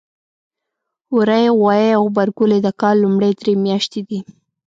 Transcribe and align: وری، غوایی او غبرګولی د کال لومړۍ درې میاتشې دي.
وری، 1.15 1.43
غوایی 1.59 1.89
او 1.97 2.03
غبرګولی 2.09 2.59
د 2.63 2.67
کال 2.81 2.95
لومړۍ 3.03 3.31
درې 3.39 3.53
میاتشې 3.63 4.01
دي. 4.09 4.19